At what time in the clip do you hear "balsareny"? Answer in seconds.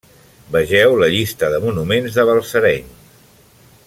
2.31-2.91